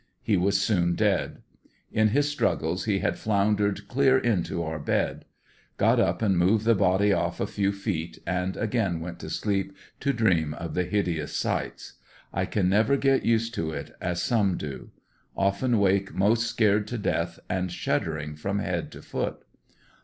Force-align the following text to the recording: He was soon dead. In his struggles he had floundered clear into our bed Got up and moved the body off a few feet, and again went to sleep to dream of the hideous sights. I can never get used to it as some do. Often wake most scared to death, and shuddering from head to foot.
He 0.23 0.35
was 0.35 0.59
soon 0.59 0.95
dead. 0.95 1.43
In 1.91 2.07
his 2.07 2.27
struggles 2.27 2.85
he 2.85 3.01
had 3.01 3.19
floundered 3.19 3.87
clear 3.87 4.17
into 4.17 4.63
our 4.63 4.79
bed 4.79 5.25
Got 5.77 5.99
up 5.99 6.23
and 6.23 6.39
moved 6.39 6.65
the 6.65 6.73
body 6.73 7.13
off 7.13 7.39
a 7.39 7.45
few 7.45 7.71
feet, 7.71 8.17
and 8.25 8.57
again 8.57 8.99
went 8.99 9.19
to 9.19 9.29
sleep 9.29 9.77
to 9.99 10.11
dream 10.11 10.55
of 10.55 10.73
the 10.73 10.85
hideous 10.85 11.35
sights. 11.35 11.99
I 12.33 12.45
can 12.47 12.67
never 12.67 12.97
get 12.97 13.25
used 13.25 13.53
to 13.53 13.69
it 13.73 13.95
as 14.01 14.23
some 14.23 14.57
do. 14.57 14.89
Often 15.37 15.77
wake 15.77 16.15
most 16.15 16.47
scared 16.47 16.87
to 16.87 16.97
death, 16.97 17.37
and 17.47 17.71
shuddering 17.71 18.35
from 18.35 18.57
head 18.57 18.91
to 18.93 19.03
foot. 19.03 19.43